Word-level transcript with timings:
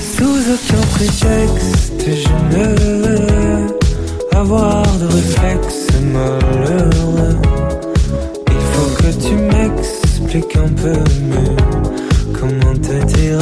Sous 0.00 0.24
aucun 0.50 0.82
prétexte, 0.94 2.02
je 2.08 2.56
ne 2.56 2.64
veux 2.80 3.78
avoir 4.32 4.82
de 4.98 5.06
réflexe 5.06 5.86
malheureux. 6.12 7.36
Il 8.48 8.62
faut 8.72 8.90
que 8.96 9.10
tu 9.28 9.34
m'expliques 9.34 10.56
un 10.56 10.72
peu 10.82 10.98
mieux 11.22 11.56
comment 12.32 12.74
te 12.74 12.96
dire 13.14 13.38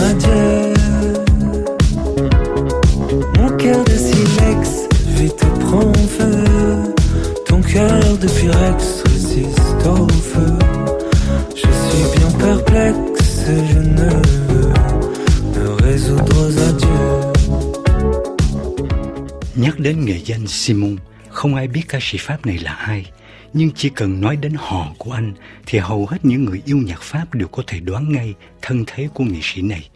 Nhắc 19.80 19.84
đến 19.84 20.04
nghệ 20.04 20.20
danh 20.24 20.46
Simon, 20.46 20.96
không 21.28 21.54
ai 21.54 21.68
biết 21.68 21.82
ca 21.88 21.98
sĩ 22.02 22.18
Pháp 22.18 22.46
này 22.46 22.58
là 22.58 22.72
ai. 22.72 23.06
Nhưng 23.52 23.70
chỉ 23.74 23.88
cần 23.88 24.20
nói 24.20 24.36
đến 24.36 24.52
họ 24.56 24.94
của 24.98 25.12
anh 25.12 25.34
thì 25.66 25.78
hầu 25.78 26.06
hết 26.06 26.24
những 26.24 26.44
người 26.44 26.62
yêu 26.64 26.78
nhạc 26.78 27.02
Pháp 27.02 27.34
đều 27.34 27.48
có 27.48 27.62
thể 27.66 27.80
đoán 27.80 28.12
ngay 28.12 28.34
thân 28.62 28.84
thế 28.86 29.08
của 29.14 29.24
nghệ 29.24 29.38
sĩ 29.42 29.62
này. 29.62 29.88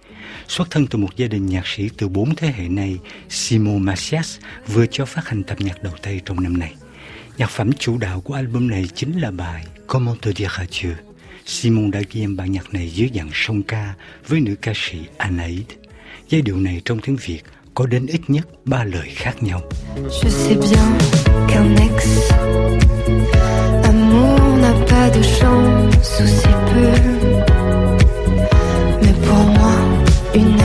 Xuất 0.48 0.70
thân 0.70 0.86
từ 0.86 0.98
một 0.98 1.16
gia 1.16 1.26
đình 1.26 1.46
nhạc 1.46 1.66
sĩ 1.66 1.88
từ 1.96 2.08
bốn 2.08 2.34
thế 2.34 2.52
hệ 2.56 2.68
này, 2.68 2.98
Simon 3.28 3.82
Macias 3.82 4.38
vừa 4.66 4.86
cho 4.86 5.04
phát 5.04 5.28
hành 5.28 5.42
tập 5.42 5.60
nhạc 5.60 5.82
đầu 5.82 5.94
tay 6.02 6.20
trong 6.24 6.42
năm 6.42 6.58
nay. 6.58 6.74
Nhạc 7.38 7.50
phẩm 7.50 7.72
chủ 7.72 7.98
đạo 7.98 8.20
của 8.20 8.34
album 8.34 8.68
này 8.68 8.88
chính 8.94 9.20
là 9.20 9.30
bài 9.30 9.66
Comment 9.86 10.22
te 10.22 10.32
dire 10.32 10.50
adieu. 10.58 10.92
Simon 11.46 11.90
đã 11.90 12.00
ghi 12.10 12.24
âm 12.24 12.36
bản 12.36 12.52
nhạc 12.52 12.74
này 12.74 12.90
dưới 12.90 13.10
dạng 13.14 13.30
song 13.32 13.62
ca 13.62 13.94
với 14.28 14.40
nữ 14.40 14.54
ca 14.62 14.72
sĩ 14.74 14.98
Anaïd. 15.16 15.66
Giai 16.28 16.42
điệu 16.42 16.56
này 16.56 16.82
trong 16.84 16.98
tiếng 16.98 17.16
Việt 17.16 17.42
Je 20.06 20.28
sais 20.28 20.54
bien 20.54 20.86
qu'un 21.48 21.74
ex 21.86 21.98
amour 23.82 24.38
n'a 24.62 24.74
pas 24.86 25.10
de 25.10 25.22
chance 25.22 26.20
ou 26.20 26.26
si 26.26 26.52
peu. 26.70 26.94
Mais 29.02 29.14
pour 29.26 29.42
moi, 29.58 29.76
une 30.34 30.56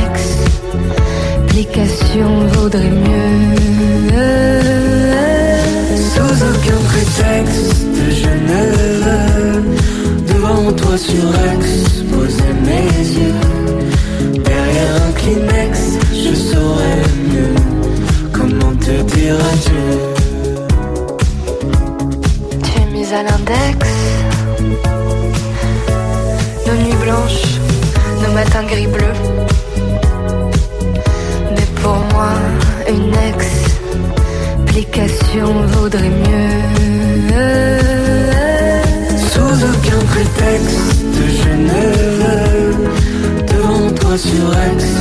explication 1.55 2.29
vaudrait 2.53 2.95
mieux. 3.07 3.55
Sous 6.11 6.35
aucun 6.49 6.79
prétexte, 6.89 7.87
je 8.21 8.31
ne 8.49 8.61
veux 9.03 9.63
devant 10.31 10.71
toi 10.73 10.95
sur 10.97 11.27
X 11.55 12.03
poser 12.11 12.53
mes 12.67 12.97
yeux. 13.19 13.39
Derrière 14.43 14.93
un 15.07 15.11
Kleenex, 15.19 15.58
je 16.29 16.35
saurais 16.35 17.01
mieux 17.31 17.55
comment 18.31 18.75
te 18.75 19.01
dire 19.13 19.35
adieu. 19.51 19.91
Tu 22.63 22.71
es 22.81 22.85
mise 22.91 23.13
à 23.13 23.23
l'index. 23.23 23.79
Nos 26.67 26.77
nuits 26.83 26.99
blanches, 27.03 27.47
nos 28.23 28.33
matins 28.33 28.63
gris-bleu. 28.63 29.13
Mais 31.55 31.67
pour 31.81 31.97
moi, 32.13 32.31
une 32.87 33.15
explication 34.65 35.49
vaudrait 35.73 36.15
mieux. 36.27 36.59
Sous 39.31 39.55
aucun 39.71 40.01
prétexte, 40.13 41.15
je 41.39 41.51
ne 41.69 41.81
veux 42.19 42.73
devant 43.47 43.89
toi 43.95 44.15
sur 44.17 44.47
X 44.75 44.98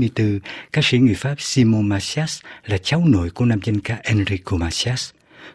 1994, 0.00 0.40
ca 0.72 0.82
sĩ 0.84 0.98
người 0.98 1.14
Pháp 1.14 1.34
Simon 1.38 1.88
Macias 1.88 2.40
là 2.66 2.78
cháu 2.78 3.04
nội 3.06 3.30
của 3.30 3.44
nam 3.44 3.60
danh 3.64 3.80
ca 3.80 3.96
Enrico 4.02 4.56
Macias. 4.56 5.10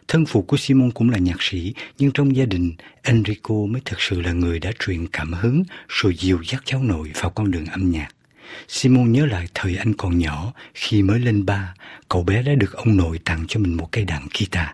Thân 0.08 0.26
phụ 0.26 0.42
của 0.42 0.56
Simon 0.56 0.90
cũng 0.90 1.10
là 1.10 1.18
nhạc 1.18 1.42
sĩ, 1.42 1.74
nhưng 1.98 2.10
trong 2.10 2.36
gia 2.36 2.44
đình, 2.44 2.72
Enrico 3.02 3.54
mới 3.54 3.82
thực 3.84 4.00
sự 4.00 4.20
là 4.20 4.32
người 4.32 4.58
đã 4.58 4.72
truyền 4.78 5.06
cảm 5.06 5.32
hứng 5.32 5.64
rồi 5.88 6.16
dìu 6.18 6.38
dắt 6.42 6.62
cháu 6.64 6.82
nội 6.82 7.10
vào 7.14 7.30
con 7.30 7.50
đường 7.50 7.66
âm 7.66 7.90
nhạc. 7.90 8.08
Simon 8.68 9.12
nhớ 9.12 9.26
lại 9.26 9.46
thời 9.54 9.76
anh 9.76 9.94
còn 9.94 10.18
nhỏ, 10.18 10.52
khi 10.74 11.02
mới 11.02 11.20
lên 11.20 11.46
ba, 11.46 11.74
cậu 12.08 12.22
bé 12.22 12.42
đã 12.42 12.54
được 12.54 12.72
ông 12.72 12.96
nội 12.96 13.18
tặng 13.24 13.44
cho 13.48 13.60
mình 13.60 13.76
một 13.76 13.92
cây 13.92 14.04
đàn 14.04 14.22
guitar. 14.38 14.68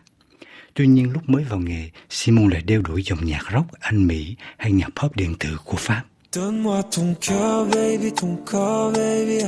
Tuy 0.75 0.87
nhiên 0.87 1.13
lúc 1.13 1.29
mới 1.29 1.45
vào 1.45 1.59
nghề, 1.59 1.91
Simon 2.11 2.49
lại 2.49 2.63
đeo 2.63 2.83
đuổi 2.83 3.03
dòng 3.03 3.25
nhạc 3.25 3.43
rock 3.53 3.73
Anh 3.81 4.07
Mỹ 4.07 4.37
hay 4.59 4.73
nhạc 4.73 4.89
pop 4.97 5.17
điện 5.17 5.35
tử 5.39 5.57
của 5.65 5.77
Pháp. 5.77 6.03
Donne-moi 6.33 6.85
ton 6.85 7.15
cœur, 7.15 7.67
baby, 7.67 8.13
ton 8.13 8.37
corps, 8.45 8.93
baby. 8.93 9.45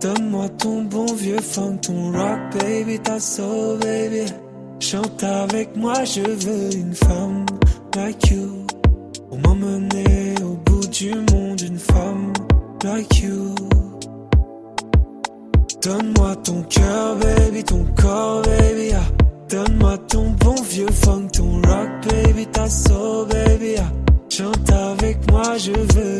Donne-moi 0.00 0.48
ton 0.50 0.82
bon 0.84 1.12
vieux 1.14 1.40
funk, 1.40 1.78
ton 1.78 2.12
rock, 2.12 2.38
baby, 2.56 3.00
ta 3.00 3.18
soul, 3.18 3.78
baby. 3.80 4.32
Chante 4.78 5.24
avec 5.24 5.74
moi, 5.76 6.04
je 6.04 6.20
veux 6.20 6.72
une 6.72 6.94
femme 6.94 7.46
like 7.96 8.30
you. 8.30 8.64
Pour 9.28 9.38
m'emmener 9.40 10.36
au 10.44 10.54
bout 10.70 10.86
du 10.86 11.12
monde, 11.32 11.60
une 11.62 11.80
femme 11.80 12.32
like 12.84 13.22
you. 13.22 13.52
Donne-moi 15.82 16.36
ton 16.44 16.62
cœur, 16.62 17.16
baby, 17.16 17.64
ton 17.64 17.84
corps, 18.00 18.42
baby. 18.42 18.92
Donne-moi 19.48 19.98
ton 20.08 20.30
bon 20.38 20.54
vieux 20.62 20.92
funk, 20.92 21.26
ton 21.32 21.54
rock, 21.56 21.88
baby, 22.08 22.46
ta 22.46 22.68
soul, 22.68 23.26
baby. 23.26 23.74
Chante 24.30 24.70
avec 24.70 25.30
moi, 25.30 25.58
je 25.58 25.72
veux 25.72 26.19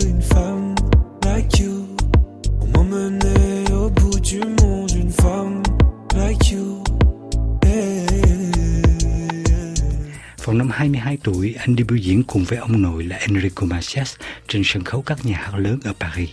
năm 10.61 10.71
22 10.71 11.19
tuổi, 11.25 11.55
anh 11.59 11.77
đi 11.77 11.85
biểu 11.85 11.97
diễn 11.97 12.23
cùng 12.23 12.45
với 12.45 12.59
ông 12.59 12.83
nội 12.83 13.05
là 13.05 13.17
Enrico 13.17 13.67
Macias 13.67 14.15
trên 14.49 14.63
sân 14.65 14.85
khấu 14.85 15.03
các 15.03 15.27
nhà 15.27 15.37
hát 15.37 15.55
lớn 15.55 15.79
ở 15.85 15.93
Paris. 16.01 16.29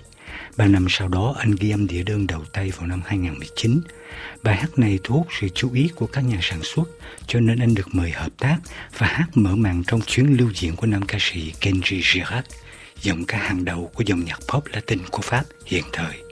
Ba 0.57 0.65
năm 0.65 0.85
sau 0.89 1.07
đó, 1.07 1.35
anh 1.39 1.55
ghi 1.59 1.71
âm 1.71 1.87
đĩa 1.87 2.03
đơn 2.03 2.27
đầu 2.27 2.45
tay 2.53 2.71
vào 2.77 2.87
năm 2.87 3.01
2019. 3.05 3.81
Bài 4.43 4.55
hát 4.55 4.79
này 4.79 4.99
thu 5.03 5.15
hút 5.15 5.27
sự 5.39 5.49
chú 5.49 5.73
ý 5.73 5.89
của 5.95 6.07
các 6.07 6.21
nhà 6.21 6.39
sản 6.41 6.59
xuất, 6.63 6.89
cho 7.27 7.39
nên 7.39 7.59
anh 7.59 7.75
được 7.75 7.87
mời 7.91 8.11
hợp 8.11 8.31
tác 8.37 8.57
và 8.97 9.07
hát 9.07 9.27
mở 9.33 9.55
màn 9.55 9.83
trong 9.87 10.01
chuyến 10.01 10.37
lưu 10.37 10.49
diễn 10.55 10.75
của 10.75 10.87
nam 10.87 11.01
ca 11.07 11.17
sĩ 11.21 11.53
Kenji 11.61 12.01
Girac, 12.13 12.45
giọng 13.01 13.25
ca 13.25 13.37
hàng 13.37 13.65
đầu 13.65 13.91
của 13.93 14.03
dòng 14.05 14.25
nhạc 14.25 14.39
pop 14.53 14.65
Latin 14.65 14.99
của 15.11 15.21
Pháp 15.21 15.43
hiện 15.65 15.83
thời. 15.93 16.26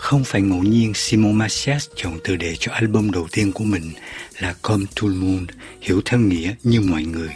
Không 0.00 0.24
phải 0.24 0.42
ngẫu 0.42 0.62
nhiên 0.62 0.94
Simon 0.94 1.32
Macias 1.32 1.88
chọn 1.96 2.18
tựa 2.24 2.36
đề 2.36 2.56
cho 2.58 2.72
album 2.72 3.10
đầu 3.10 3.28
tiên 3.32 3.52
của 3.52 3.64
mình 3.64 3.92
là 4.38 4.54
Comme 4.62 4.84
tout 4.96 5.10
le 5.10 5.16
monde, 5.16 5.54
hiểu 5.80 6.00
theo 6.04 6.20
nghĩa 6.20 6.54
như 6.62 6.80
mọi 6.80 7.02
người. 7.02 7.30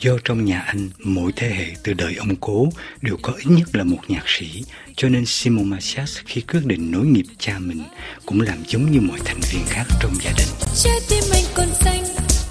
Do 0.00 0.12
trong 0.24 0.44
nhà 0.44 0.60
anh, 0.60 0.90
mỗi 0.98 1.32
thế 1.36 1.48
hệ 1.48 1.66
từ 1.82 1.92
đời 1.92 2.14
ông 2.14 2.36
cố 2.36 2.68
đều 3.02 3.16
có 3.22 3.32
ít 3.32 3.46
nhất 3.46 3.68
là 3.76 3.84
một 3.84 3.98
nhạc 4.08 4.24
sĩ, 4.26 4.64
cho 4.96 5.08
nên 5.08 5.26
Simon 5.26 5.70
Macias 5.70 6.18
khi 6.24 6.40
quyết 6.40 6.66
định 6.66 6.90
nối 6.90 7.06
nghiệp 7.06 7.26
cha 7.38 7.58
mình 7.58 7.82
cũng 8.26 8.40
làm 8.40 8.58
giống 8.66 8.90
như 8.90 9.00
mọi 9.00 9.18
thành 9.24 9.40
viên 9.52 9.64
khác 9.66 9.84
trong 10.00 10.12
gia 10.24 10.32
đình. 10.38 10.48
trái 10.76 10.98
tim 11.08 11.24
anh 11.32 11.44
còn 11.54 11.68
xanh 11.74 12.04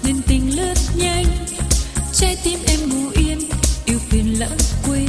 nên 0.04 0.16
tình 0.28 0.56
lướt 0.56 0.74
nhanh 0.96 1.26
trái 2.12 2.36
tim 2.44 2.58
em 2.66 2.88
ngủ 2.88 3.10
yên 3.16 3.38
yêu 3.86 3.98
phiền 4.10 4.38
lãng 4.38 4.58
quên 4.86 5.08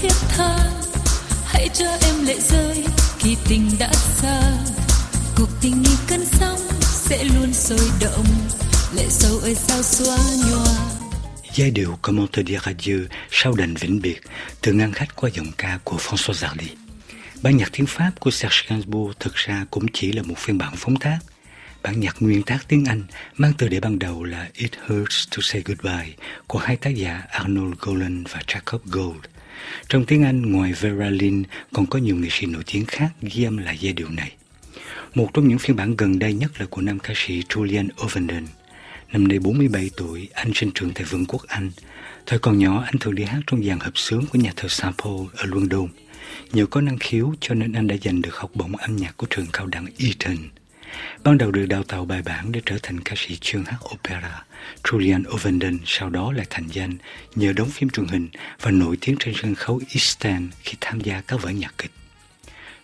thiết 0.00 0.14
tha 0.28 0.58
hãy 1.44 1.68
cho 1.74 1.86
em 2.02 2.24
lệ 2.26 2.36
rơi 2.40 2.84
khi 3.18 3.36
tình 3.48 3.70
đã 3.78 3.92
xa 3.92 4.52
cuộc 5.36 5.48
tình 5.60 5.82
như 5.82 5.96
cơn 6.08 6.24
sóng 6.24 6.60
sẽ 6.82 7.24
luôn 7.24 7.52
sôi 7.52 7.90
động 8.00 8.26
lệ 8.96 9.06
sâu 9.08 9.38
ơi, 9.38 9.54
sao 9.54 9.82
xóa 9.82 10.16
nhòa 10.48 10.74
Giai 11.54 11.70
điệu 11.70 11.98
Comment 12.02 12.32
te 12.32 12.42
dire 12.42 12.60
adieu 12.64 13.00
sau 13.30 13.52
đành 13.52 13.74
vĩnh 13.74 14.02
biệt 14.02 14.20
từ 14.60 14.72
ngăn 14.72 14.92
khách 14.92 15.16
qua 15.16 15.30
giọng 15.34 15.52
ca 15.58 15.78
của 15.84 15.96
François 15.96 16.32
Zardy. 16.32 16.74
Bản 17.42 17.56
nhạc 17.56 17.68
tiếng 17.72 17.86
Pháp 17.86 18.10
của 18.20 18.30
Serge 18.30 18.56
Gainsbourg 18.68 19.16
thực 19.20 19.34
ra 19.34 19.66
cũng 19.70 19.86
chỉ 19.92 20.12
là 20.12 20.22
một 20.22 20.38
phiên 20.38 20.58
bản 20.58 20.72
phóng 20.76 20.96
tác. 20.96 21.18
Bản 21.82 22.00
nhạc 22.00 22.16
nguyên 22.20 22.42
tác 22.42 22.58
tiếng 22.68 22.84
Anh 22.84 23.02
mang 23.36 23.52
từ 23.58 23.68
đề 23.68 23.80
ban 23.80 23.98
đầu 23.98 24.24
là 24.24 24.48
It 24.54 24.72
Hurts 24.86 25.28
to 25.30 25.38
Say 25.42 25.62
Goodbye 25.64 26.12
của 26.46 26.58
hai 26.58 26.76
tác 26.76 26.90
giả 26.90 27.22
Arnold 27.30 27.74
Golan 27.80 28.24
và 28.24 28.40
Jacob 28.46 28.78
Gold. 28.84 29.24
Trong 29.88 30.04
tiếng 30.04 30.24
Anh, 30.24 30.52
ngoài 30.52 30.72
Vera 30.72 31.10
Lynn, 31.10 31.42
còn 31.72 31.86
có 31.86 31.98
nhiều 31.98 32.16
nghệ 32.16 32.28
sĩ 32.30 32.46
nổi 32.46 32.62
tiếng 32.72 32.84
khác 32.84 33.10
ghi 33.22 33.44
âm 33.44 33.56
lại 33.56 33.78
giai 33.80 33.92
điệu 33.92 34.08
này. 34.08 34.32
Một 35.14 35.30
trong 35.34 35.48
những 35.48 35.58
phiên 35.58 35.76
bản 35.76 35.96
gần 35.96 36.18
đây 36.18 36.32
nhất 36.32 36.60
là 36.60 36.66
của 36.70 36.82
nam 36.82 36.98
ca 36.98 37.14
sĩ 37.16 37.42
Julian 37.48 37.88
Ovenden. 38.04 38.46
Năm 39.12 39.28
nay 39.28 39.38
47 39.38 39.90
tuổi, 39.96 40.28
anh 40.32 40.50
sinh 40.54 40.70
trưởng 40.74 40.90
tại 40.94 41.04
Vương 41.04 41.26
quốc 41.26 41.42
Anh. 41.48 41.70
Thời 42.26 42.38
còn 42.38 42.58
nhỏ, 42.58 42.82
anh 42.86 42.98
thường 43.00 43.14
đi 43.14 43.24
hát 43.24 43.40
trong 43.46 43.64
dàn 43.64 43.80
hợp 43.80 43.98
xướng 43.98 44.26
của 44.26 44.38
nhà 44.38 44.52
thờ 44.56 44.68
St. 44.68 44.84
Paul 44.84 45.26
ở 45.36 45.44
London. 45.46 45.88
Nhờ 46.52 46.66
có 46.66 46.80
năng 46.80 46.98
khiếu 46.98 47.34
cho 47.40 47.54
nên 47.54 47.72
anh 47.72 47.86
đã 47.86 47.96
giành 48.04 48.22
được 48.22 48.36
học 48.36 48.50
bổng 48.54 48.76
âm 48.76 48.96
nhạc 48.96 49.16
của 49.16 49.26
trường 49.30 49.46
cao 49.52 49.66
đẳng 49.66 49.86
Eton. 49.98 50.36
Ban 51.24 51.38
đầu 51.38 51.50
được 51.50 51.66
đào 51.66 51.82
tạo 51.82 52.04
bài 52.04 52.22
bản 52.22 52.52
để 52.52 52.60
trở 52.66 52.76
thành 52.82 53.00
ca 53.00 53.12
sĩ 53.16 53.36
chuyên 53.36 53.64
hát 53.64 53.78
opera, 53.94 54.44
Julian 54.82 55.22
Ovenden 55.34 55.78
sau 55.86 56.10
đó 56.10 56.32
lại 56.32 56.46
thành 56.50 56.66
danh 56.68 56.96
nhờ 57.34 57.52
đóng 57.52 57.70
phim 57.70 57.90
truyền 57.90 58.06
hình 58.06 58.28
và 58.60 58.70
nổi 58.70 58.98
tiếng 59.00 59.16
trên 59.18 59.34
sân 59.42 59.54
khấu 59.54 59.80
East 59.88 60.24
End 60.24 60.52
khi 60.62 60.74
tham 60.80 61.00
gia 61.00 61.20
các 61.20 61.42
vở 61.42 61.50
nhạc 61.50 61.74
kịch. 61.78 61.90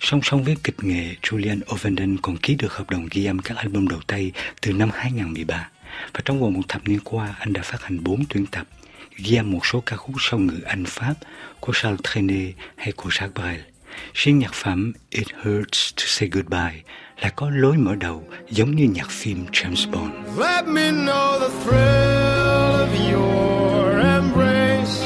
Song 0.00 0.20
song 0.22 0.44
với 0.44 0.56
kịch 0.64 0.84
nghệ, 0.84 1.14
Julian 1.22 1.60
Ovenden 1.74 2.16
còn 2.22 2.36
ký 2.36 2.54
được 2.54 2.72
hợp 2.72 2.90
đồng 2.90 3.08
ghi 3.10 3.24
âm 3.24 3.38
các 3.38 3.56
album 3.56 3.88
đầu 3.88 4.00
tay 4.06 4.32
từ 4.60 4.72
năm 4.72 4.90
2013 4.94 5.68
và 6.12 6.20
trong 6.24 6.40
vòng 6.40 6.52
một 6.52 6.62
thập 6.68 6.88
niên 6.88 7.00
qua 7.04 7.34
anh 7.38 7.52
đã 7.52 7.62
phát 7.62 7.82
hành 7.82 8.04
4 8.04 8.24
tuyển 8.28 8.46
tập 8.46 8.66
ghi 9.16 9.36
âm 9.36 9.50
một 9.50 9.66
số 9.66 9.82
ca 9.86 9.96
khúc 9.96 10.16
song 10.18 10.46
ngữ 10.46 10.60
Anh 10.64 10.84
Pháp 10.86 11.14
của 11.60 11.72
Charles 11.74 12.00
Trenet 12.04 12.54
hay 12.76 12.92
của 12.92 13.10
Jacques 13.10 13.32
Brel. 13.34 13.60
Riêng 14.14 14.38
nhạc 14.38 14.54
phẩm 14.54 14.92
It 15.10 15.26
Hurts 15.42 15.92
to 15.96 16.02
Say 16.06 16.28
Goodbye 16.32 16.82
là 17.20 17.28
có 17.36 17.50
lối 17.50 17.76
mở 17.76 17.94
đầu 17.94 18.24
giống 18.50 18.76
như 18.76 18.84
nhạc 18.84 19.10
phim 19.10 19.46
James 19.52 19.90
Bond. 19.90 20.12
Let 20.38 20.66
me 20.66 20.90
know 20.90 21.38
the 21.38 21.48
thrill 21.64 22.80
of 22.80 22.88
your 23.12 24.00
embrace, 24.00 25.04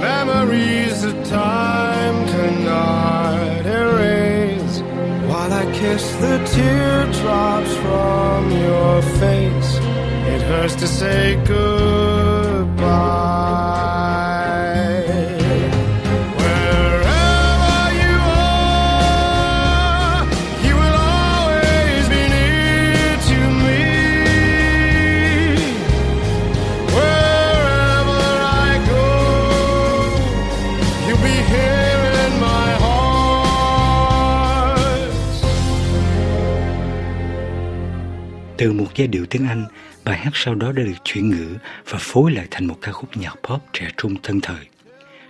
memories 0.00 1.04
of 1.04 1.12
time 1.30 2.26
cannot 2.26 3.66
erase. 3.66 4.82
While 5.28 5.52
I 5.52 5.64
kiss 5.72 6.16
the 6.20 6.38
teardrops 6.54 7.74
from 7.74 8.50
your 8.50 9.02
face, 9.02 9.78
it 10.26 10.42
hurts 10.42 10.74
to 10.80 10.86
say 10.86 11.36
goodbye. 11.48 12.88
Từ 38.58 38.72
một 38.72 38.86
giai 38.96 39.08
điệu 39.08 39.26
tiếng 39.26 39.48
Anh, 39.48 39.64
bài 40.04 40.18
hát 40.18 40.30
sau 40.34 40.54
đó 40.54 40.72
đã 40.72 40.82
được 40.82 41.04
chuyển 41.04 41.30
ngữ 41.30 41.56
và 41.88 41.98
phối 42.00 42.32
lại 42.32 42.46
thành 42.50 42.66
một 42.66 42.78
ca 42.82 42.92
khúc 42.92 43.16
nhạc 43.16 43.34
pop 43.48 43.60
trẻ 43.72 43.90
trung 43.96 44.16
thân 44.22 44.40
thời. 44.40 44.66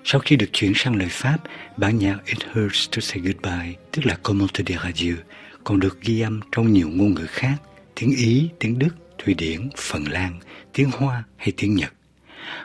Sau 0.05 0.21
khi 0.21 0.37
được 0.37 0.47
chuyển 0.53 0.73
sang 0.75 0.97
lời 0.97 1.09
Pháp, 1.11 1.37
bản 1.77 1.99
nhạc 1.99 2.19
It 2.27 2.39
Hurts 2.53 2.89
to 2.91 3.01
Say 3.01 3.21
Goodbye, 3.21 3.75
tức 3.93 4.07
là 4.07 4.17
Comment 4.23 4.55
te 4.55 4.65
dire 4.67 4.81
adieu, 4.83 5.17
còn 5.65 5.81
được 5.81 6.01
ghi 6.01 6.21
âm 6.21 6.41
trong 6.53 6.73
nhiều 6.73 6.89
ngôn 6.89 7.15
ngữ 7.15 7.27
khác, 7.27 7.55
tiếng 7.95 8.17
Ý, 8.17 8.49
tiếng 8.59 8.79
Đức, 8.79 8.95
Thụy 9.19 9.35
Điển, 9.35 9.69
Phần 9.77 10.05
Lan, 10.09 10.41
tiếng 10.73 10.91
Hoa 10.91 11.25
hay 11.37 11.53
tiếng 11.57 11.75
Nhật. 11.75 11.93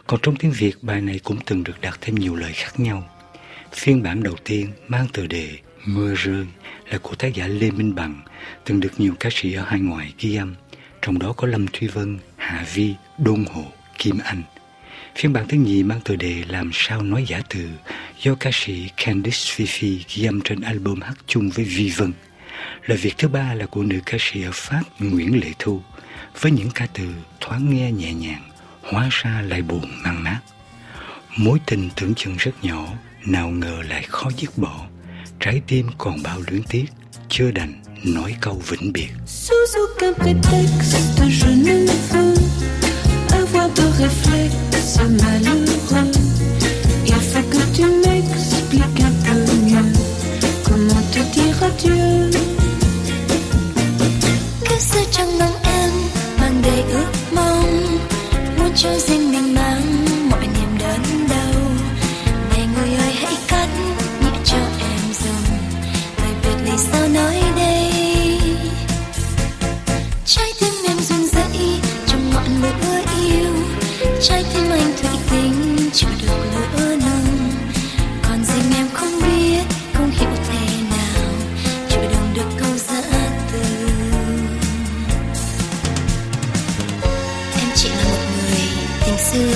Còn 0.07 0.19
trong 0.23 0.35
tiếng 0.35 0.51
Việt, 0.51 0.75
bài 0.81 1.01
này 1.01 1.19
cũng 1.23 1.37
từng 1.45 1.63
được 1.63 1.81
đặt 1.81 1.97
thêm 2.01 2.15
nhiều 2.15 2.35
lời 2.35 2.51
khác 2.53 2.79
nhau. 2.79 3.09
Phiên 3.73 4.03
bản 4.03 4.23
đầu 4.23 4.35
tiên 4.43 4.71
mang 4.87 5.07
tựa 5.13 5.27
đề 5.27 5.57
Mưa 5.85 6.13
rơi 6.15 6.45
là 6.89 6.97
của 6.97 7.15
tác 7.15 7.33
giả 7.33 7.47
Lê 7.47 7.71
Minh 7.71 7.95
Bằng, 7.95 8.21
từng 8.65 8.79
được 8.79 8.91
nhiều 8.97 9.13
ca 9.19 9.29
sĩ 9.33 9.53
ở 9.53 9.63
hải 9.63 9.79
ngoại 9.79 10.13
ghi 10.19 10.35
âm, 10.35 10.55
trong 11.01 11.19
đó 11.19 11.33
có 11.33 11.47
Lâm 11.47 11.65
Thuy 11.67 11.87
Vân, 11.87 12.19
Hạ 12.37 12.65
Vi, 12.73 12.93
Đôn 13.17 13.45
Hộ, 13.53 13.65
Kim 13.97 14.19
Anh. 14.23 14.43
Phiên 15.15 15.33
bản 15.33 15.47
thứ 15.47 15.57
nhì 15.57 15.83
mang 15.83 16.01
tựa 16.01 16.15
đề 16.15 16.43
Làm 16.47 16.69
sao 16.73 17.01
nói 17.01 17.25
giả 17.27 17.41
từ 17.49 17.69
do 18.21 18.35
ca 18.35 18.49
sĩ 18.53 18.89
Candice 18.97 19.37
Fifi 19.37 19.97
ghi 20.15 20.25
âm 20.25 20.41
trên 20.41 20.61
album 20.61 21.01
hát 21.01 21.13
chung 21.27 21.49
với 21.49 21.65
Vi 21.65 21.89
Vân. 21.89 22.13
Lời 22.85 22.97
việc 22.97 23.17
thứ 23.17 23.27
ba 23.27 23.53
là 23.53 23.65
của 23.65 23.83
nữ 23.83 23.99
ca 24.05 24.17
sĩ 24.19 24.43
ở 24.43 24.51
Pháp 24.53 24.83
Nguyễn 24.99 25.39
Lệ 25.39 25.51
Thu 25.59 25.81
với 26.41 26.51
những 26.51 26.69
ca 26.75 26.87
từ 26.93 27.03
thoáng 27.41 27.75
nghe 27.75 27.91
nhẹ 27.91 28.13
nhàng, 28.13 28.43
hóa 28.81 29.07
ra 29.11 29.41
lại 29.41 29.61
buồn 29.61 29.85
mang 30.03 30.23
nát 30.23 30.39
Mối 31.37 31.59
tình 31.65 31.89
tưởng 31.95 32.15
chừng 32.15 32.35
rất 32.37 32.51
nhỏ, 32.63 32.87
nào 33.25 33.49
ngờ 33.49 33.81
lại 33.89 34.05
khó 34.07 34.29
dứt 34.37 34.57
bỏ. 34.57 34.87
Trái 35.45 35.61
tim 35.67 35.87
còn 35.97 36.23
bao 36.23 36.39
luyến 36.47 36.63
tiếc, 36.63 36.85
chưa 37.29 37.51
đành 37.51 37.73
nói 38.03 38.35
câu 38.41 38.61
vĩnh 38.67 38.93
biệt. 38.93 39.09
Sous 39.25 39.75
aucun 39.75 40.13
prétexte, 40.13 41.21
je 41.29 41.47
ne 41.47 41.85
veux 42.09 42.35
avoir 43.31 43.69
de 43.75 43.83
réflexe 43.99 44.99
malheureux. 44.99 46.11
Il 47.05 47.13
faut 47.13 47.43
que 47.51 47.77
tu 47.77 47.83
m'expliques 47.83 49.03
un 49.03 49.11
peu 49.25 49.53
mieux 49.65 49.93
comment 50.63 51.03
te 51.11 51.19
dire 51.35 51.63
adieu. 51.63 52.52
trái 74.23 74.45
tim 74.53 74.71
anh 74.71 74.93
thủy 75.01 75.09
tinh 75.31 75.89
chịu 75.93 76.09
được 76.21 76.37
lửa 76.77 76.95
nồng 76.95 77.51
còn 78.23 78.45
riêng 78.45 78.73
em 78.75 78.87
không 78.93 79.21
biết, 79.21 79.61
không 79.93 80.11
hiểu 80.11 80.29
thế 80.49 80.59
nào. 80.89 81.31
Chịu 81.89 82.01
đựng 82.01 82.33
được 82.35 82.49
câu 82.59 82.77
giã 82.77 83.01
từ. 83.51 83.61
Em 87.59 87.69
chỉ 87.75 87.89
là 87.89 88.03
một 88.03 88.19
người 88.37 88.59
tình 89.05 89.17
xưa, 89.17 89.55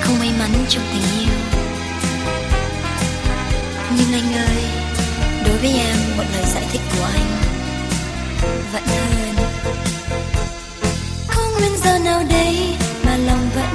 không 0.00 0.18
may 0.18 0.30
mắn 0.38 0.50
trong 0.68 0.82
tình 0.92 1.20
yêu. 1.20 1.38
Nhưng 3.96 4.12
anh 4.12 4.34
ơi, 4.34 4.64
đối 5.46 5.58
với 5.58 5.70
em, 5.70 5.96
một 6.16 6.24
lời 6.34 6.44
giải 6.54 6.64
thích 6.72 6.82
của 6.98 7.04
anh 7.04 7.26
vẫn 8.72 8.82
hơn. 8.86 9.36
Không 11.28 11.52
nguyên 11.52 11.76
do 11.84 11.98
nào 11.98 12.22
đây 12.30 12.74
mà 13.04 13.16
lòng 13.16 13.50
vẫn 13.54 13.67